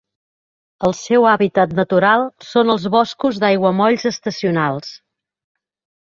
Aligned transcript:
El 0.87 0.93
seu 0.99 1.25
hàbitat 1.31 1.75
natural 1.79 2.25
són 2.45 2.73
els 2.75 2.87
boscos 2.95 3.37
d'aiguamolls 3.43 4.07
estacionals. 4.11 4.89